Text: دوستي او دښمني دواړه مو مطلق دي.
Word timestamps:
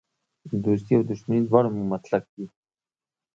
دوستي 0.63 0.93
او 0.97 1.03
دښمني 1.09 1.41
دواړه 1.45 1.69
مو 1.75 1.83
مطلق 1.93 2.23
دي. 2.33 2.45